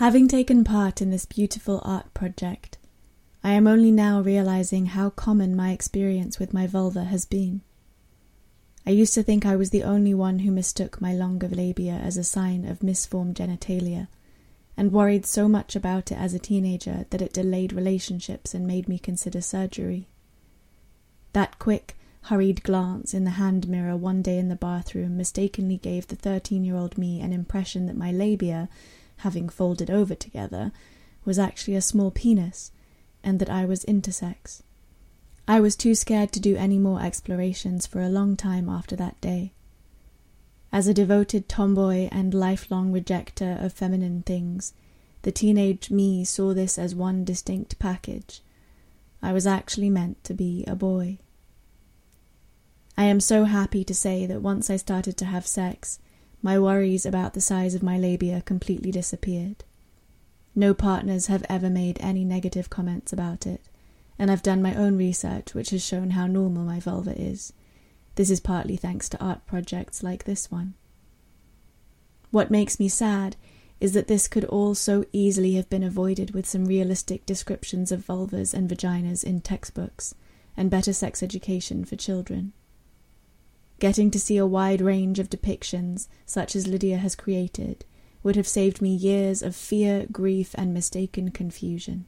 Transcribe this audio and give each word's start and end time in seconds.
Having 0.00 0.28
taken 0.28 0.64
part 0.64 1.02
in 1.02 1.10
this 1.10 1.26
beautiful 1.26 1.82
art 1.84 2.14
project, 2.14 2.78
I 3.44 3.52
am 3.52 3.66
only 3.66 3.90
now 3.90 4.22
realizing 4.22 4.86
how 4.86 5.10
common 5.10 5.54
my 5.54 5.72
experience 5.72 6.38
with 6.38 6.54
my 6.54 6.66
vulva 6.66 7.04
has 7.04 7.26
been. 7.26 7.60
I 8.86 8.92
used 8.92 9.12
to 9.12 9.22
think 9.22 9.44
I 9.44 9.56
was 9.56 9.68
the 9.68 9.82
only 9.82 10.14
one 10.14 10.38
who 10.38 10.52
mistook 10.52 11.02
my 11.02 11.12
longer 11.12 11.48
labia 11.48 11.92
as 11.92 12.16
a 12.16 12.24
sign 12.24 12.64
of 12.64 12.82
misformed 12.82 13.36
genitalia, 13.36 14.08
and 14.74 14.90
worried 14.90 15.26
so 15.26 15.50
much 15.50 15.76
about 15.76 16.10
it 16.10 16.16
as 16.16 16.32
a 16.32 16.38
teenager 16.38 17.04
that 17.10 17.20
it 17.20 17.34
delayed 17.34 17.74
relationships 17.74 18.54
and 18.54 18.66
made 18.66 18.88
me 18.88 18.98
consider 18.98 19.42
surgery. 19.42 20.08
That 21.34 21.58
quick, 21.58 21.98
hurried 22.22 22.62
glance 22.62 23.12
in 23.12 23.24
the 23.24 23.32
hand 23.32 23.68
mirror 23.68 23.98
one 23.98 24.22
day 24.22 24.38
in 24.38 24.48
the 24.48 24.56
bathroom 24.56 25.18
mistakenly 25.18 25.76
gave 25.76 26.06
the 26.06 26.16
thirteen 26.16 26.64
year 26.64 26.76
old 26.76 26.96
me 26.96 27.20
an 27.20 27.34
impression 27.34 27.84
that 27.84 27.98
my 27.98 28.10
labia, 28.10 28.70
having 29.20 29.48
folded 29.48 29.90
over 29.90 30.14
together, 30.14 30.72
was 31.24 31.38
actually 31.38 31.76
a 31.76 31.82
small 31.82 32.10
penis, 32.10 32.72
and 33.22 33.38
that 33.38 33.50
I 33.50 33.64
was 33.64 33.84
intersex. 33.84 34.62
I 35.46 35.60
was 35.60 35.76
too 35.76 35.94
scared 35.94 36.32
to 36.32 36.40
do 36.40 36.56
any 36.56 36.78
more 36.78 37.02
explorations 37.02 37.86
for 37.86 38.00
a 38.00 38.08
long 38.08 38.36
time 38.36 38.68
after 38.68 38.96
that 38.96 39.20
day. 39.20 39.52
As 40.72 40.86
a 40.86 40.94
devoted 40.94 41.48
tomboy 41.48 42.08
and 42.12 42.32
lifelong 42.32 42.92
rejecter 42.92 43.62
of 43.62 43.72
feminine 43.72 44.22
things, 44.22 44.72
the 45.22 45.32
teenage 45.32 45.90
me 45.90 46.24
saw 46.24 46.54
this 46.54 46.78
as 46.78 46.94
one 46.94 47.24
distinct 47.24 47.78
package. 47.78 48.42
I 49.22 49.32
was 49.32 49.46
actually 49.46 49.90
meant 49.90 50.22
to 50.24 50.34
be 50.34 50.64
a 50.66 50.74
boy. 50.74 51.18
I 52.96 53.04
am 53.04 53.20
so 53.20 53.44
happy 53.44 53.82
to 53.84 53.94
say 53.94 54.26
that 54.26 54.42
once 54.42 54.70
I 54.70 54.76
started 54.76 55.16
to 55.18 55.24
have 55.24 55.46
sex, 55.46 55.98
my 56.42 56.58
worries 56.58 57.04
about 57.04 57.34
the 57.34 57.40
size 57.40 57.74
of 57.74 57.82
my 57.82 57.98
labia 57.98 58.42
completely 58.42 58.90
disappeared. 58.90 59.64
No 60.54 60.74
partners 60.74 61.26
have 61.26 61.44
ever 61.48 61.70
made 61.70 61.98
any 62.00 62.24
negative 62.24 62.70
comments 62.70 63.12
about 63.12 63.46
it 63.46 63.62
and 64.18 64.30
I've 64.30 64.42
done 64.42 64.60
my 64.60 64.74
own 64.74 64.98
research 64.98 65.54
which 65.54 65.70
has 65.70 65.82
shown 65.82 66.10
how 66.10 66.26
normal 66.26 66.64
my 66.64 66.78
vulva 66.78 67.18
is. 67.18 67.52
This 68.16 68.28
is 68.30 68.40
partly 68.40 68.76
thanks 68.76 69.08
to 69.08 69.24
art 69.24 69.46
projects 69.46 70.02
like 70.02 70.24
this 70.24 70.50
one. 70.50 70.74
What 72.30 72.50
makes 72.50 72.78
me 72.78 72.88
sad 72.88 73.36
is 73.80 73.92
that 73.92 74.08
this 74.08 74.28
could 74.28 74.44
all 74.44 74.74
so 74.74 75.04
easily 75.12 75.54
have 75.54 75.70
been 75.70 75.82
avoided 75.82 76.32
with 76.32 76.46
some 76.46 76.66
realistic 76.66 77.24
descriptions 77.24 77.90
of 77.90 78.06
vulvas 78.06 78.52
and 78.52 78.68
vaginas 78.68 79.24
in 79.24 79.40
textbooks 79.40 80.14
and 80.54 80.70
better 80.70 80.92
sex 80.92 81.22
education 81.22 81.84
for 81.84 81.96
children. 81.96 82.52
Getting 83.80 84.10
to 84.10 84.20
see 84.20 84.36
a 84.36 84.46
wide 84.46 84.82
range 84.82 85.18
of 85.18 85.30
depictions, 85.30 86.06
such 86.26 86.54
as 86.54 86.66
Lydia 86.66 86.98
has 86.98 87.16
created, 87.16 87.86
would 88.22 88.36
have 88.36 88.46
saved 88.46 88.82
me 88.82 88.94
years 88.94 89.42
of 89.42 89.56
fear, 89.56 90.06
grief, 90.12 90.54
and 90.56 90.74
mistaken 90.74 91.30
confusion. 91.30 92.04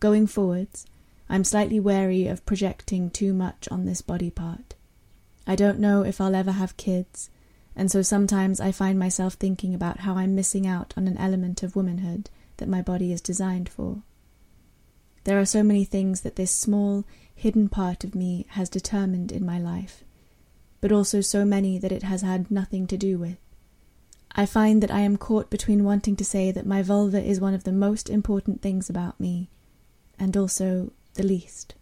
Going 0.00 0.26
forwards, 0.26 0.86
I'm 1.28 1.44
slightly 1.44 1.78
wary 1.78 2.26
of 2.26 2.44
projecting 2.44 3.10
too 3.10 3.32
much 3.32 3.68
on 3.70 3.84
this 3.84 4.02
body 4.02 4.28
part. 4.28 4.74
I 5.46 5.54
don't 5.54 5.78
know 5.78 6.02
if 6.02 6.20
I'll 6.20 6.34
ever 6.34 6.50
have 6.50 6.76
kids, 6.76 7.30
and 7.76 7.88
so 7.88 8.02
sometimes 8.02 8.60
I 8.60 8.72
find 8.72 8.98
myself 8.98 9.34
thinking 9.34 9.72
about 9.72 10.00
how 10.00 10.16
I'm 10.16 10.34
missing 10.34 10.66
out 10.66 10.94
on 10.96 11.06
an 11.06 11.16
element 11.16 11.62
of 11.62 11.76
womanhood 11.76 12.28
that 12.56 12.68
my 12.68 12.82
body 12.82 13.12
is 13.12 13.20
designed 13.20 13.68
for. 13.68 14.02
There 15.22 15.38
are 15.38 15.46
so 15.46 15.62
many 15.62 15.84
things 15.84 16.22
that 16.22 16.34
this 16.34 16.50
small, 16.50 17.04
hidden 17.32 17.68
part 17.68 18.02
of 18.02 18.16
me 18.16 18.46
has 18.50 18.68
determined 18.68 19.30
in 19.30 19.46
my 19.46 19.60
life, 19.60 20.02
but 20.84 20.92
also 20.92 21.22
so 21.22 21.46
many 21.46 21.78
that 21.78 21.92
it 21.92 22.02
has 22.02 22.20
had 22.20 22.50
nothing 22.50 22.86
to 22.86 22.98
do 22.98 23.16
with. 23.16 23.38
I 24.32 24.44
find 24.44 24.82
that 24.82 24.90
I 24.90 25.00
am 25.00 25.16
caught 25.16 25.48
between 25.48 25.82
wanting 25.82 26.14
to 26.16 26.26
say 26.26 26.52
that 26.52 26.66
my 26.66 26.82
vulva 26.82 27.24
is 27.24 27.40
one 27.40 27.54
of 27.54 27.64
the 27.64 27.72
most 27.72 28.10
important 28.10 28.60
things 28.60 28.90
about 28.90 29.18
me 29.18 29.48
and 30.18 30.36
also 30.36 30.92
the 31.14 31.22
least. 31.22 31.74